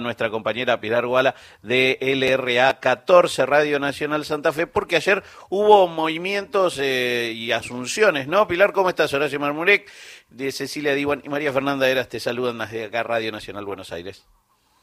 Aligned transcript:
nuestra 0.00 0.30
compañera 0.30 0.78
Pilar 0.78 1.06
Guala 1.06 1.34
de 1.60 1.98
LRA 2.00 2.78
14 2.78 3.46
Radio 3.46 3.80
Nacional 3.80 4.24
Santa 4.24 4.52
Fe, 4.52 4.68
porque 4.68 4.94
ayer 4.94 5.24
hubo 5.50 5.88
movimientos 5.88 6.78
eh, 6.80 7.32
y 7.34 7.50
asunciones, 7.50 8.28
¿no? 8.28 8.46
Pilar, 8.46 8.72
¿cómo 8.72 8.90
estás? 8.90 9.12
Horacio 9.12 9.40
Marmurek, 9.40 9.90
de 10.30 10.52
Cecilia 10.52 10.94
Diwan 10.94 11.22
y 11.24 11.28
María 11.28 11.52
Fernanda 11.52 11.88
Eras 11.88 12.08
te 12.08 12.20
saludan 12.20 12.58
desde 12.58 12.84
acá 12.84 13.02
Radio 13.02 13.32
Nacional 13.32 13.64
Buenos 13.64 13.92
Aires. 13.92 14.24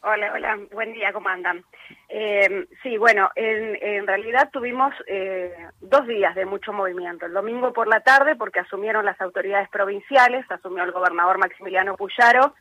Hola, 0.02 0.34
hola, 0.34 0.60
buen 0.74 0.92
día, 0.92 1.14
¿cómo 1.14 1.30
andan? 1.30 1.64
Eh, 2.10 2.68
sí, 2.84 2.98
bueno, 2.98 3.30
en, 3.36 4.06
realidad 4.06 4.50
tuvimos 4.52 4.94
eh, 5.08 5.54
dos 5.80 6.08
días 6.08 6.36
de 6.36 6.46
mucho 6.46 6.74
movimiento. 6.74 7.26
El 7.26 7.32
domingo 7.32 7.72
por 7.72 7.88
la 7.88 8.02
tarde, 8.02 8.36
porque 8.36 8.60
asumieron 8.60 9.06
las 9.06 9.20
autoridades 9.22 9.70
provinciales, 9.70 10.46
asumió 10.52 10.84
el 10.84 10.92
gobernador 10.92 11.38
Maximiliano 11.38 11.96
Puyaro, 11.96 12.54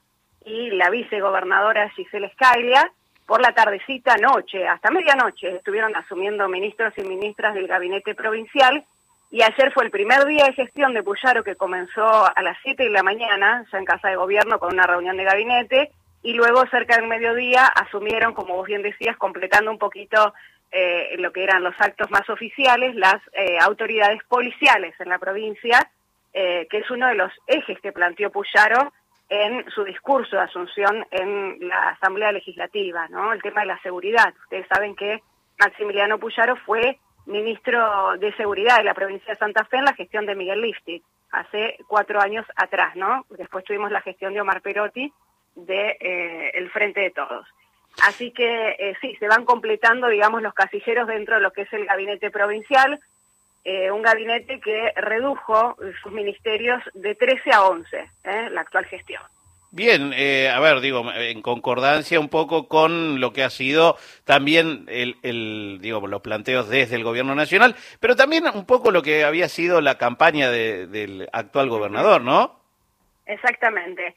y 0.48 0.70
la 0.70 0.90
vicegobernadora 0.90 1.90
Gisela 1.90 2.30
Scaglia, 2.30 2.90
por 3.26 3.42
la 3.42 3.52
tardecita, 3.52 4.16
noche, 4.16 4.66
hasta 4.66 4.90
medianoche, 4.90 5.56
estuvieron 5.56 5.94
asumiendo 5.94 6.48
ministros 6.48 6.94
y 6.96 7.02
ministras 7.02 7.54
del 7.54 7.68
gabinete 7.68 8.14
provincial, 8.14 8.84
y 9.30 9.42
ayer 9.42 9.70
fue 9.74 9.84
el 9.84 9.90
primer 9.90 10.24
día 10.24 10.46
de 10.46 10.54
gestión 10.54 10.94
de 10.94 11.02
Puyaro 11.02 11.44
que 11.44 11.54
comenzó 11.54 12.02
a 12.02 12.42
las 12.42 12.56
7 12.62 12.84
de 12.84 12.90
la 12.90 13.02
mañana, 13.02 13.66
ya 13.70 13.78
en 13.78 13.84
Casa 13.84 14.08
de 14.08 14.16
Gobierno, 14.16 14.58
con 14.58 14.72
una 14.72 14.86
reunión 14.86 15.18
de 15.18 15.24
gabinete, 15.24 15.90
y 16.22 16.32
luego 16.32 16.64
cerca 16.70 16.96
del 16.96 17.08
mediodía 17.08 17.66
asumieron, 17.66 18.32
como 18.32 18.56
vos 18.56 18.66
bien 18.66 18.82
decías, 18.82 19.18
completando 19.18 19.70
un 19.70 19.78
poquito 19.78 20.32
eh, 20.72 21.14
lo 21.18 21.30
que 21.30 21.44
eran 21.44 21.62
los 21.62 21.74
actos 21.78 22.10
más 22.10 22.28
oficiales, 22.30 22.94
las 22.94 23.20
eh, 23.34 23.58
autoridades 23.60 24.22
policiales 24.24 24.94
en 24.98 25.10
la 25.10 25.18
provincia, 25.18 25.90
eh, 26.32 26.66
que 26.70 26.78
es 26.78 26.90
uno 26.90 27.06
de 27.08 27.14
los 27.14 27.32
ejes 27.46 27.78
que 27.80 27.92
planteó 27.92 28.30
Puyaro 28.30 28.92
en 29.28 29.68
su 29.70 29.84
discurso 29.84 30.36
de 30.36 30.42
asunción 30.42 31.06
en 31.10 31.68
la 31.68 31.90
Asamblea 31.90 32.32
Legislativa, 32.32 33.08
¿no? 33.08 33.32
El 33.32 33.42
tema 33.42 33.60
de 33.60 33.66
la 33.66 33.80
seguridad. 33.82 34.32
Ustedes 34.44 34.66
saben 34.68 34.96
que 34.96 35.22
Maximiliano 35.58 36.18
Puyaro 36.18 36.56
fue 36.56 36.98
ministro 37.26 38.16
de 38.18 38.34
Seguridad 38.36 38.78
de 38.78 38.84
la 38.84 38.94
provincia 38.94 39.32
de 39.32 39.38
Santa 39.38 39.64
Fe 39.66 39.76
en 39.78 39.84
la 39.84 39.94
gestión 39.94 40.24
de 40.24 40.34
Miguel 40.34 40.62
Liftit, 40.62 41.02
hace 41.30 41.76
cuatro 41.86 42.20
años 42.20 42.46
atrás, 42.56 42.96
¿no? 42.96 43.26
Después 43.30 43.64
tuvimos 43.64 43.90
la 43.90 44.00
gestión 44.00 44.32
de 44.32 44.40
Omar 44.40 44.62
Perotti 44.62 45.12
de 45.54 45.96
eh, 46.00 46.50
el 46.54 46.70
Frente 46.70 47.00
de 47.00 47.10
Todos. 47.10 47.46
Así 48.02 48.30
que 48.30 48.76
eh, 48.78 48.96
sí, 49.00 49.14
se 49.16 49.28
van 49.28 49.44
completando, 49.44 50.08
digamos, 50.08 50.40
los 50.40 50.54
casilleros 50.54 51.08
dentro 51.08 51.34
de 51.34 51.42
lo 51.42 51.52
que 51.52 51.62
es 51.62 51.72
el 51.72 51.84
gabinete 51.84 52.30
provincial, 52.30 52.98
eh, 53.64 53.90
un 53.90 54.02
gabinete 54.02 54.60
que 54.60 54.92
redujo 54.96 55.76
sus 56.02 56.12
ministerios 56.12 56.82
de 56.94 57.14
13 57.14 57.50
a 57.52 57.64
11, 57.64 57.96
¿eh? 58.24 58.48
la 58.50 58.62
actual 58.62 58.86
gestión. 58.86 59.22
Bien, 59.70 60.12
eh, 60.14 60.48
a 60.48 60.58
ver, 60.60 60.80
digo, 60.80 61.04
en 61.12 61.42
concordancia 61.42 62.18
un 62.18 62.30
poco 62.30 62.68
con 62.68 63.20
lo 63.20 63.34
que 63.34 63.44
ha 63.44 63.50
sido 63.50 63.96
también 64.24 64.86
el, 64.88 65.16
el, 65.22 65.78
digo, 65.82 66.06
los 66.06 66.22
planteos 66.22 66.70
desde 66.70 66.96
el 66.96 67.04
gobierno 67.04 67.34
nacional, 67.34 67.76
pero 68.00 68.16
también 68.16 68.44
un 68.54 68.64
poco 68.64 68.90
lo 68.90 69.02
que 69.02 69.24
había 69.24 69.48
sido 69.50 69.82
la 69.82 69.98
campaña 69.98 70.50
del 70.50 71.28
actual 71.32 71.68
gobernador, 71.68 72.22
¿no? 72.22 72.58
Exactamente. 73.26 74.14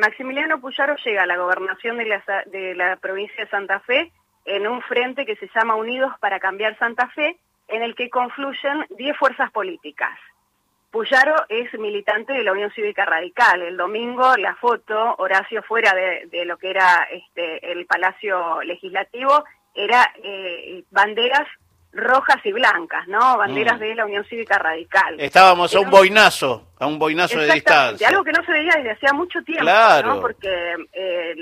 Maximiliano 0.00 0.60
Puyaro 0.60 0.96
llega 1.04 1.22
a 1.22 1.26
la 1.26 1.36
gobernación 1.36 1.98
de 1.98 2.06
la, 2.06 2.24
de 2.46 2.74
la 2.74 2.96
provincia 2.96 3.44
de 3.44 3.50
Santa 3.50 3.78
Fe 3.80 4.10
en 4.44 4.66
un 4.66 4.82
frente 4.82 5.24
que 5.24 5.36
se 5.36 5.48
llama 5.54 5.76
Unidos 5.76 6.12
para 6.20 6.40
Cambiar 6.40 6.76
Santa 6.78 7.08
Fe, 7.10 7.38
en 7.68 7.82
el 7.82 7.94
que 7.94 8.10
confluyen 8.10 8.86
10 8.90 9.16
fuerzas 9.16 9.50
políticas. 9.50 10.18
Puyaro 10.90 11.34
es 11.48 11.72
militante 11.74 12.32
de 12.32 12.44
la 12.44 12.52
Unión 12.52 12.70
Cívica 12.70 13.04
Radical. 13.04 13.62
El 13.62 13.76
domingo 13.76 14.36
la 14.36 14.54
foto, 14.54 15.16
Horacio 15.18 15.62
fuera 15.64 15.92
de, 15.92 16.44
lo 16.44 16.56
que 16.56 16.70
era 16.70 17.08
este, 17.10 17.72
el 17.72 17.84
Palacio 17.86 18.62
Legislativo, 18.62 19.44
era 19.74 20.14
eh, 20.22 20.84
banderas 20.90 21.48
rojas 21.94 22.44
y 22.44 22.52
blancas, 22.52 23.06
¿no? 23.08 23.38
Banderas 23.38 23.76
mm. 23.76 23.80
de 23.80 23.94
la 23.94 24.04
Unión 24.04 24.24
Cívica 24.24 24.58
Radical. 24.58 25.18
Estábamos 25.18 25.74
a 25.74 25.80
un 25.80 25.90
boinazo, 25.90 26.68
a 26.78 26.86
un 26.86 26.98
boinazo 26.98 27.38
de 27.38 27.52
distancia. 27.52 28.08
Algo 28.08 28.24
que 28.24 28.32
no 28.32 28.44
se 28.44 28.52
veía 28.52 28.72
desde 28.76 28.90
hacía 28.92 29.12
mucho 29.12 29.40
tiempo, 29.42 29.64
¿no? 30.04 30.20
Porque 30.20 30.76
eh, 30.92 31.34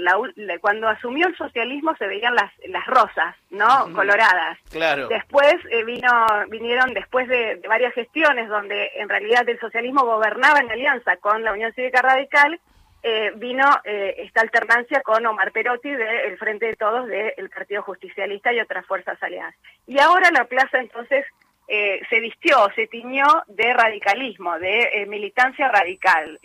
cuando 0.60 0.88
asumió 0.88 1.26
el 1.26 1.36
socialismo 1.36 1.94
se 1.98 2.06
veían 2.06 2.34
las, 2.34 2.52
las 2.68 2.86
rosas, 2.86 3.34
¿no? 3.50 3.92
Coloradas. 3.92 4.58
Claro. 4.70 5.08
Después 5.08 5.54
eh, 5.70 5.84
vino, 5.84 6.08
vinieron 6.48 6.92
después 6.94 7.28
de, 7.28 7.60
varias 7.68 7.94
gestiones 7.94 8.48
donde 8.48 8.90
en 8.96 9.08
realidad 9.08 9.48
el 9.48 9.58
socialismo 9.58 10.04
gobernaba 10.04 10.60
en 10.60 10.70
alianza 10.70 11.16
con 11.16 11.42
la 11.42 11.52
Unión 11.52 11.72
Cívica 11.74 12.02
Radical, 12.02 12.60
eh, 13.04 13.32
vino 13.34 13.66
eh, 13.84 14.14
esta 14.18 14.42
alternancia 14.42 15.00
con 15.02 15.26
Omar 15.26 15.50
Perotti 15.50 15.90
del 15.90 16.38
Frente 16.38 16.66
de 16.66 16.76
Todos 16.76 17.08
del 17.08 17.50
Partido 17.50 17.82
Justicialista 17.82 18.52
y 18.52 18.60
otras 18.60 18.86
fuerzas 18.86 19.20
aliadas. 19.22 19.54
Y 19.86 19.98
ahora 19.98 20.30
la 20.30 20.44
plaza 20.44 20.78
entonces 20.78 21.26
eh, 21.66 22.00
se 22.08 22.20
vistió, 22.20 22.68
se 22.76 22.86
tiñó 22.86 23.26
de 23.48 23.72
radicalismo, 23.72 24.56
de 24.58 25.04
militancia 25.08 25.68
radical. 25.68 26.38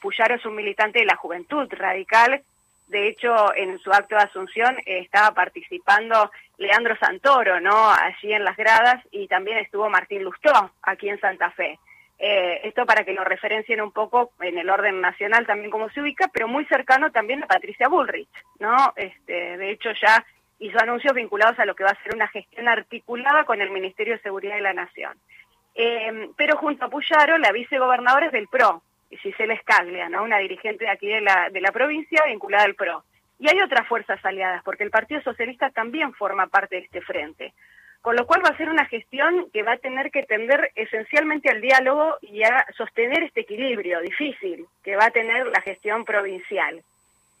Puyaro 0.00 0.34
es 0.34 0.44
un 0.44 0.56
militante 0.56 0.98
de 0.98 1.06
la 1.06 1.16
juventud 1.16 1.68
radical, 1.70 2.42
de 2.88 3.08
hecho 3.08 3.54
en 3.54 3.78
su 3.78 3.92
acto 3.92 4.16
de 4.16 4.22
asunción 4.22 4.76
estaba 4.86 5.32
participando 5.32 6.30
Leandro 6.58 6.96
Santoro, 6.96 7.60
¿no? 7.60 7.88
Allí 7.90 8.32
en 8.32 8.44
las 8.44 8.56
gradas 8.56 9.00
y 9.12 9.28
también 9.28 9.58
estuvo 9.58 9.88
Martín 9.88 10.24
Lustó 10.24 10.72
aquí 10.82 11.08
en 11.08 11.20
Santa 11.20 11.50
Fe. 11.52 11.78
Eh, 12.22 12.60
esto 12.64 12.84
para 12.84 13.02
que 13.02 13.14
lo 13.14 13.24
referencien 13.24 13.80
un 13.80 13.92
poco 13.92 14.32
en 14.40 14.58
el 14.58 14.68
orden 14.68 15.00
nacional 15.00 15.46
también 15.46 15.70
como 15.70 15.88
se 15.88 16.02
ubica, 16.02 16.28
pero 16.28 16.48
muy 16.48 16.66
cercano 16.66 17.10
también 17.10 17.42
a 17.42 17.46
Patricia 17.46 17.88
Bullrich, 17.88 18.28
¿no? 18.58 18.92
Este, 18.94 19.56
de 19.56 19.70
hecho 19.70 19.88
ya 19.92 20.22
hizo 20.58 20.78
anuncios 20.78 21.14
vinculados 21.14 21.58
a 21.58 21.64
lo 21.64 21.74
que 21.74 21.84
va 21.84 21.90
a 21.90 22.02
ser 22.02 22.14
una 22.14 22.28
gestión 22.28 22.68
articulada 22.68 23.44
con 23.44 23.62
el 23.62 23.70
Ministerio 23.70 24.12
de 24.12 24.22
Seguridad 24.22 24.56
de 24.56 24.60
la 24.60 24.74
Nación. 24.74 25.16
Eh, 25.74 26.28
pero 26.36 26.58
junto 26.58 26.84
a 26.84 26.90
Puyaro, 26.90 27.38
la 27.38 27.52
vicegobernadora 27.52 28.26
es 28.26 28.32
del 28.32 28.48
PRO, 28.48 28.82
Gisela 29.10 29.54
Escaglia, 29.54 30.10
¿no? 30.10 30.22
Una 30.22 30.36
dirigente 30.40 30.84
de 30.84 30.90
aquí 30.90 31.08
de 31.08 31.22
la, 31.22 31.48
de 31.50 31.62
la 31.62 31.72
provincia 31.72 32.22
vinculada 32.26 32.64
al 32.64 32.74
PRO. 32.74 33.02
Y 33.38 33.48
hay 33.48 33.58
otras 33.62 33.88
fuerzas 33.88 34.22
aliadas, 34.22 34.62
porque 34.62 34.84
el 34.84 34.90
Partido 34.90 35.22
Socialista 35.22 35.70
también 35.70 36.12
forma 36.12 36.48
parte 36.48 36.76
de 36.76 36.82
este 36.82 37.00
frente 37.00 37.54
con 38.02 38.16
lo 38.16 38.26
cual 38.26 38.42
va 38.44 38.50
a 38.50 38.56
ser 38.56 38.68
una 38.70 38.86
gestión 38.86 39.50
que 39.52 39.62
va 39.62 39.72
a 39.72 39.78
tener 39.78 40.10
que 40.10 40.22
tender 40.22 40.72
esencialmente 40.74 41.50
al 41.50 41.60
diálogo 41.60 42.16
y 42.22 42.42
a 42.42 42.66
sostener 42.76 43.22
este 43.22 43.42
equilibrio 43.42 44.00
difícil 44.00 44.66
que 44.82 44.96
va 44.96 45.06
a 45.06 45.10
tener 45.10 45.46
la 45.46 45.60
gestión 45.60 46.04
provincial. 46.04 46.82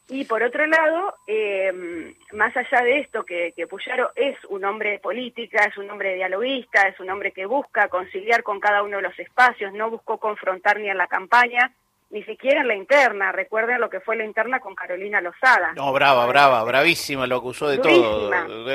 Y 0.08 0.24
por 0.24 0.42
otro 0.42 0.66
lado, 0.66 1.14
eh, 1.28 2.12
más 2.32 2.54
allá 2.56 2.82
de 2.82 2.98
esto, 2.98 3.24
que, 3.24 3.52
que 3.56 3.68
Puyaro 3.68 4.10
es 4.16 4.36
un 4.48 4.64
hombre 4.64 4.90
de 4.90 4.98
política, 4.98 5.64
es 5.64 5.78
un 5.78 5.88
hombre 5.88 6.16
dialoguista, 6.16 6.88
es 6.88 6.98
un 6.98 7.10
hombre 7.10 7.30
que 7.30 7.46
busca 7.46 7.88
conciliar 7.88 8.42
con 8.42 8.58
cada 8.58 8.82
uno 8.82 8.96
de 8.96 9.04
los 9.04 9.18
espacios, 9.20 9.72
no 9.72 9.88
buscó 9.88 10.18
confrontar 10.18 10.80
ni 10.80 10.90
en 10.90 10.98
la 10.98 11.06
campaña, 11.06 11.72
ni 12.10 12.24
siquiera 12.24 12.60
en 12.60 12.68
la 12.68 12.74
interna. 12.74 13.32
Recuerden 13.32 13.80
lo 13.80 13.88
que 13.88 14.00
fue 14.00 14.16
la 14.16 14.24
interna 14.24 14.60
con 14.60 14.74
Carolina 14.74 15.20
Lozada. 15.20 15.72
No, 15.74 15.92
brava, 15.92 16.26
brava, 16.26 16.62
bravísima, 16.64 17.26
lo 17.26 17.36
acusó 17.36 17.68
de 17.68 17.78
todo. 17.78 18.30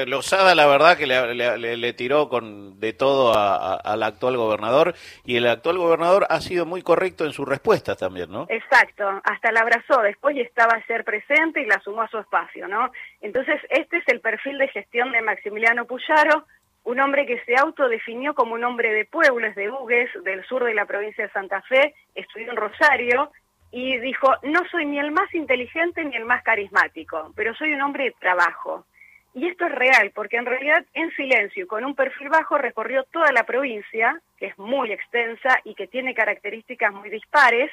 Lozada, 0.06 0.56
la 0.56 0.66
verdad, 0.68 0.98
que 0.98 1.06
le, 1.06 1.94
tiró 1.94 2.30
con 2.30 2.80
de 2.80 2.94
todo 2.94 3.34
al 3.36 4.04
actual 4.04 4.38
gobernador 4.38 4.96
y 5.24 5.36
el 5.36 5.48
actual 5.48 5.78
gobernador 5.78 6.26
ha 6.30 6.40
sido 6.40 6.66
muy 6.66 6.82
correcto 6.82 7.26
en 7.26 7.34
sus 7.34 7.48
respuestas 7.48 7.98
también, 7.98 8.32
¿no? 8.32 8.48
Exacto, 8.50 9.22
hasta 9.24 9.52
la 9.52 9.62
abrazó 9.62 10.02
después 10.02 10.36
y 10.36 10.42
estaba 10.42 10.74
a 10.74 10.86
ser 10.86 11.04
presente 11.04 11.62
y 11.62 11.66
la 11.66 11.80
sumó 11.82 12.04
a 12.04 12.08
su 12.08 12.18
espacio, 12.18 12.68
¿no? 12.68 12.92
Entonces, 13.22 13.60
este 13.70 13.98
es 13.98 14.04
el 14.08 14.22
perfil 14.22 14.58
de 14.58 14.68
gestión 14.70 15.12
de 15.12 15.22
Maximiliano 15.22 15.86
Puyaro, 15.86 16.46
un 16.86 17.00
hombre 17.00 17.26
que 17.26 17.44
se 17.46 17.56
autodefinió 17.58 18.34
como 18.34 18.54
un 18.54 18.64
hombre 18.64 18.94
de 18.94 19.06
pueblos, 19.06 19.56
de 19.56 19.70
Bugues, 19.70 20.10
del 20.24 20.46
sur 20.46 20.64
de 20.64 20.74
la 20.74 20.86
provincia 20.86 21.26
de 21.26 21.34
Santa 21.34 21.62
Fe, 21.64 21.94
estudió 22.14 22.52
en 22.52 22.58
Rosario 22.58 23.32
y 23.72 23.98
dijo, 23.98 24.34
no 24.44 24.62
soy 24.70 24.86
ni 24.86 25.00
el 25.00 25.12
más 25.12 25.34
inteligente 25.34 26.06
ni 26.06 26.16
el 26.16 26.26
más 26.26 26.44
carismático, 26.44 27.34
pero 27.36 27.54
soy 27.56 27.74
un 27.74 27.82
hombre 27.82 28.06
de 28.06 28.16
trabajo. 28.20 28.86
Y 29.34 29.48
esto 29.48 29.66
es 29.66 29.72
real, 29.74 30.12
porque 30.16 30.38
en 30.38 30.46
realidad 30.46 30.86
en 30.94 31.12
silencio 31.16 31.66
y 31.66 31.68
con 31.68 31.84
un 31.84 31.96
perfil 31.96 32.30
bajo 32.30 32.58
recorrió 32.58 33.04
toda 33.12 33.34
la 33.34 33.44
provincia, 33.44 34.22
que 34.38 34.46
es 34.46 34.58
muy 34.58 34.94
extensa 34.94 35.60
y 35.66 35.76
que 35.76 35.88
tiene 35.88 36.14
características 36.14 36.94
muy 36.94 37.10
dispares, 37.10 37.70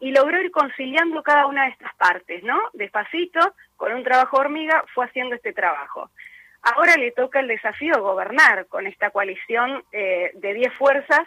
y 0.00 0.10
logró 0.10 0.40
ir 0.42 0.50
conciliando 0.50 1.22
cada 1.22 1.46
una 1.46 1.66
de 1.66 1.70
estas 1.70 1.94
partes, 1.94 2.42
¿no? 2.42 2.58
Despacito, 2.72 3.40
con 3.76 3.92
un 3.92 4.02
trabajo 4.02 4.38
hormiga, 4.38 4.82
fue 4.92 5.04
haciendo 5.04 5.36
este 5.36 5.52
trabajo. 5.52 6.10
Ahora 6.64 6.96
le 6.96 7.12
toca 7.12 7.40
el 7.40 7.48
desafío 7.48 7.94
de 7.94 8.00
gobernar 8.00 8.66
con 8.68 8.86
esta 8.86 9.10
coalición 9.10 9.84
eh, 9.92 10.30
de 10.32 10.54
10 10.54 10.72
fuerzas 10.74 11.22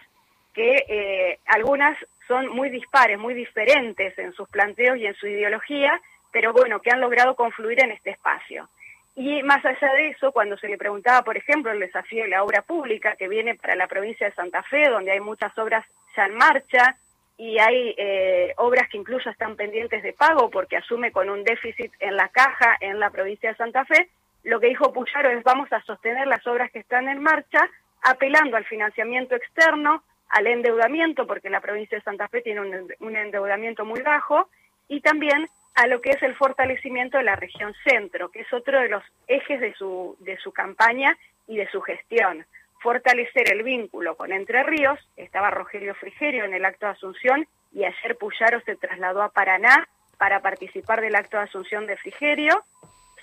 que 0.51 0.83
eh, 0.87 1.39
algunas 1.45 1.95
son 2.27 2.49
muy 2.49 2.71
dispares, 2.71 3.19
muy 3.19 3.35
diferentes 3.35 4.17
en 4.17 4.33
sus 4.33 4.49
planteos 4.49 4.97
y 4.97 5.05
en 5.05 5.13
su 5.13 5.27
ideología, 5.27 6.01
pero 6.31 6.53
bueno, 6.53 6.81
que 6.81 6.89
han 6.89 7.01
logrado 7.01 7.35
confluir 7.35 7.79
en 7.83 7.91
este 7.91 8.09
espacio. 8.09 8.67
Y 9.15 9.43
más 9.43 9.63
allá 9.63 9.93
de 9.93 10.09
eso, 10.09 10.31
cuando 10.31 10.57
se 10.57 10.67
le 10.67 10.77
preguntaba, 10.77 11.21
por 11.21 11.37
ejemplo, 11.37 11.71
el 11.71 11.79
desafío 11.79 12.23
de 12.23 12.29
la 12.29 12.43
obra 12.43 12.63
pública 12.63 13.15
que 13.15 13.27
viene 13.27 13.53
para 13.53 13.75
la 13.75 13.87
provincia 13.87 14.27
de 14.27 14.35
Santa 14.35 14.63
Fe, 14.63 14.89
donde 14.89 15.11
hay 15.11 15.19
muchas 15.19 15.55
obras 15.59 15.85
ya 16.15 16.25
en 16.25 16.35
marcha, 16.35 16.97
y 17.37 17.59
hay 17.59 17.93
eh, 17.95 18.53
obras 18.57 18.89
que 18.89 18.97
incluso 18.97 19.29
están 19.29 19.55
pendientes 19.55 20.01
de 20.01 20.13
pago 20.13 20.49
porque 20.49 20.77
asume 20.77 21.11
con 21.11 21.29
un 21.29 21.43
déficit 21.43 21.91
en 21.99 22.15
la 22.15 22.29
caja 22.29 22.75
en 22.79 22.99
la 22.99 23.11
provincia 23.11 23.51
de 23.51 23.55
Santa 23.55 23.85
Fe, 23.85 24.09
lo 24.47 24.61
que 24.61 24.67
dijo 24.67 24.93
Puyaro 24.93 25.29
es 25.29 25.43
vamos 25.43 25.71
a 25.73 25.81
sostener 25.81 26.25
las 26.25 26.47
obras 26.47 26.71
que 26.71 26.79
están 26.79 27.09
en 27.09 27.21
marcha 27.21 27.69
apelando 28.01 28.55
al 28.55 28.63
financiamiento 28.63 29.35
externo, 29.35 30.03
al 30.29 30.47
endeudamiento, 30.47 31.27
porque 31.27 31.49
la 31.49 31.59
provincia 31.59 31.97
de 31.97 32.03
Santa 32.03 32.29
Fe 32.29 32.41
tiene 32.41 32.61
un, 32.61 33.15
endeudamiento 33.17 33.83
muy 33.83 34.01
bajo, 34.01 34.47
y 34.87 35.01
también 35.01 35.47
a 35.75 35.87
lo 35.87 35.99
que 35.99 36.11
es 36.11 36.23
el 36.23 36.33
fortalecimiento 36.35 37.17
de 37.17 37.25
la 37.25 37.35
región 37.35 37.73
centro, 37.83 38.29
que 38.29 38.41
es 38.41 38.53
otro 38.53 38.79
de 38.79 38.87
los 38.87 39.03
ejes 39.27 39.59
de 39.59 39.73
su, 39.73 40.15
de 40.21 40.37
su 40.37 40.53
campaña 40.53 41.17
y 41.45 41.57
de 41.57 41.69
su 41.69 41.81
gestión. 41.81 42.45
Fortalecer 42.79 43.51
el 43.51 43.63
vínculo 43.63 44.15
con 44.15 44.31
Entre 44.31 44.63
Ríos, 44.63 44.97
estaba 45.17 45.51
Rogelio 45.51 45.93
Frigerio 45.95 46.45
en 46.45 46.53
el 46.53 46.63
acto 46.63 46.85
de 46.85 46.93
Asunción 46.93 47.45
y 47.73 47.83
ayer 47.83 48.17
Puyaro 48.17 48.61
se 48.61 48.77
trasladó 48.77 49.21
a 49.23 49.29
Paraná 49.29 49.89
para 50.17 50.39
participar 50.39 51.01
del 51.01 51.15
acto 51.15 51.35
de 51.35 51.43
Asunción 51.43 51.85
de 51.85 51.97
Frigerio. 51.97 52.63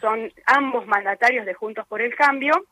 Son 0.04 0.30
ambos 0.44 0.86
mandatarios 0.86 1.46
de 1.46 1.54
Juntos 1.54 1.86
por 1.86 2.02
el 2.02 2.14
Cambio 2.14 2.66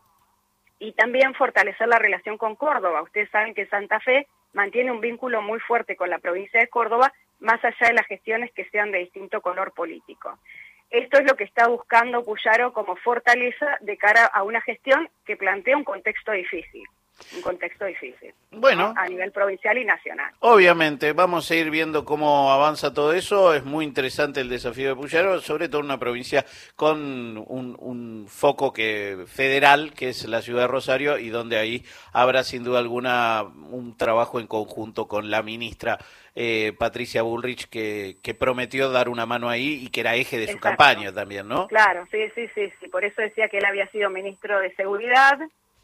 y 0.79 0.93
también 0.93 1.33
fortalecer 1.33 1.89
la 1.89 1.99
relación 1.99 2.37
con 2.37 2.57
Córdoba. 2.57 3.01
Ustedes 3.01 3.31
saben 3.31 3.55
que 3.55 3.65
Santa 3.69 4.01
Fe 4.01 4.27
mantiene 4.53 4.93
un 4.93 5.01
vínculo 5.01 5.41
muy 5.41 5.59
fuerte 5.59 5.97
con 5.97 6.11
la 6.11 6.19
provincia 6.19 6.61
de 6.61 6.69
Córdoba, 6.69 7.11
más 7.41 7.65
allá 7.65 7.89
de 7.89 7.95
las 7.95 8.07
gestiones 8.07 8.53
que 8.53 8.67
sean 8.67 8.93
de 8.93 8.99
distinto 8.99 9.41
color 9.41 9.73
político. 9.73 10.39
Esto 10.91 11.21
es 11.21 11.25
lo 11.25 11.35
que 11.35 11.45
está 11.45 11.69
buscando 11.69 12.23
Puyaro 12.23 12.75
como 12.75 12.97
fortaleza 12.97 13.79
de 13.81 13.97
cara 13.97 14.27
a 14.27 14.43
una 14.43 14.61
gestión 14.61 15.09
que 15.25 15.39
plantea 15.39 15.79
un 15.79 15.85
contexto 15.85 16.33
difícil 16.33 16.87
un 17.35 17.43
contexto 17.43 17.85
difícil. 17.85 18.35
Bueno. 18.51 18.95
A 18.97 19.07
nivel 19.09 19.33
provincial 19.33 19.79
y 19.79 19.85
nacional. 19.85 20.33
Obviamente, 20.41 21.13
vamos 21.13 21.51
a 21.51 21.55
ir 21.55 21.71
viendo 21.71 22.05
cómo 22.05 22.53
avanza 22.53 22.93
todo 22.93 23.13
eso. 23.13 23.55
Es 23.55 23.65
muy 23.65 23.85
interesante 23.85 24.41
el 24.41 24.49
desafío 24.49 24.91
de 24.91 24.97
Puyaro, 24.97 25.41
sobre 25.41 25.69
todo 25.69 25.81
en 25.81 25.87
una 25.87 25.99
provincia 25.99 26.45
con 26.77 27.39
un, 27.47 27.77
un, 27.79 28.27
foco 28.29 28.73
que 28.73 29.25
federal, 29.27 29.93
que 29.95 30.11
es 30.11 30.27
la 30.27 30.43
ciudad 30.43 30.63
de 30.63 30.69
Rosario, 30.69 31.19
y 31.19 31.29
donde 31.31 31.59
ahí 31.59 31.85
habrá 32.13 32.45
sin 32.45 32.65
duda 32.65 32.79
alguna 32.79 33.43
un 33.43 33.97
trabajo 33.97 34.41
en 34.41 34.47
conjunto 34.47 35.09
con 35.09 35.31
la 35.31 35.43
ministra 35.43 35.99
eh, 36.35 36.73
Patricia 36.79 37.23
Bullrich, 37.23 37.69
que, 37.69 38.17
que 38.23 38.35
prometió 38.35 38.91
dar 38.91 39.09
una 39.09 39.27
mano 39.27 39.49
ahí 39.49 39.83
y 39.85 39.91
que 39.91 40.01
era 40.01 40.15
eje 40.15 40.39
de 40.39 40.49
su 40.49 40.59
campaña 40.59 41.13
también, 41.13 41.47
¿no? 41.47 41.67
Claro, 41.69 42.07
sí, 42.11 42.19
sí, 42.35 42.49
sí, 42.55 42.73
sí. 42.81 42.89
Por 42.89 43.05
eso 43.05 43.21
decía 43.21 43.49
que 43.49 43.59
él 43.59 43.65
había 43.65 43.87
sido 43.89 44.09
ministro 44.09 44.59
de 44.61 44.75
Seguridad 44.75 45.39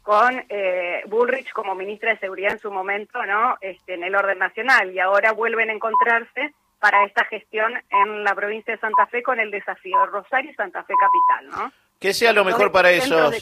con 0.09 0.43
eh, 0.49 1.03
Bullrich 1.05 1.51
como 1.51 1.75
ministra 1.75 2.09
de 2.09 2.17
Seguridad 2.17 2.53
en 2.53 2.59
su 2.59 2.71
momento, 2.71 3.23
¿no? 3.27 3.59
Este, 3.61 3.93
en 3.93 4.03
el 4.03 4.15
orden 4.15 4.39
nacional 4.39 4.91
y 4.91 4.97
ahora 4.97 5.33
vuelven 5.33 5.69
a 5.69 5.73
encontrarse 5.73 6.51
para 6.79 7.05
esta 7.05 7.25
gestión 7.25 7.73
en 7.91 8.23
la 8.23 8.33
provincia 8.33 8.73
de 8.73 8.79
Santa 8.79 9.05
Fe 9.05 9.21
con 9.21 9.39
el 9.39 9.51
desafío 9.51 10.03
Rosario 10.07 10.49
y 10.49 10.55
Santa 10.55 10.83
Fe 10.83 10.95
capital, 10.99 11.49
¿no? 11.51 11.71
Que 11.99 12.15
sea 12.15 12.33
lo 12.33 12.43
mejor 12.43 12.71
para 12.71 12.89
ellos. 12.89 13.35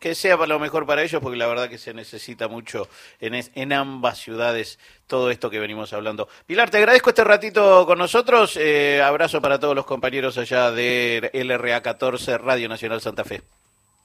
Que 0.00 0.14
sea 0.14 0.38
lo 0.38 0.58
mejor 0.58 0.86
para 0.86 1.02
ellos, 1.02 1.20
porque 1.20 1.36
la 1.36 1.46
verdad 1.46 1.68
que 1.68 1.76
se 1.76 1.92
necesita 1.92 2.48
mucho 2.48 2.88
en, 3.20 3.34
en 3.34 3.72
ambas 3.74 4.16
ciudades 4.16 4.78
todo 5.06 5.30
esto 5.30 5.50
que 5.50 5.60
venimos 5.60 5.92
hablando. 5.92 6.30
Pilar, 6.46 6.70
te 6.70 6.78
agradezco 6.78 7.10
este 7.10 7.24
ratito 7.24 7.84
con 7.84 7.98
nosotros. 7.98 8.56
Eh, 8.56 9.02
abrazo 9.02 9.42
para 9.42 9.60
todos 9.60 9.74
los 9.74 9.84
compañeros 9.84 10.38
allá 10.38 10.70
de 10.70 11.30
LRA 11.34 11.82
14 11.82 12.38
Radio 12.38 12.70
Nacional 12.70 13.02
Santa 13.02 13.22
Fe. 13.22 13.42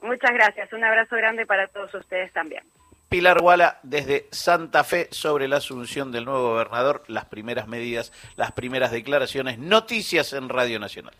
Muchas 0.06 0.32
gracias. 0.32 0.72
Un 0.72 0.84
abrazo 0.84 1.16
grande 1.16 1.46
para 1.46 1.68
todos 1.68 1.94
ustedes 1.96 2.32
también. 2.32 2.64
Pilar 3.10 3.40
Guala 3.40 3.80
desde 3.82 4.28
Santa 4.32 4.84
Fe 4.84 5.08
sobre 5.10 5.48
la 5.48 5.58
asunción 5.58 6.12
del 6.12 6.26
nuevo 6.26 6.50
gobernador, 6.50 7.04
las 7.08 7.26
primeras 7.26 7.68
medidas, 7.68 8.12
las 8.36 8.52
primeras 8.52 8.92
declaraciones, 8.92 9.58
noticias 9.58 10.34
en 10.34 10.50
Radio 10.50 10.80
Nacional. 10.80 11.16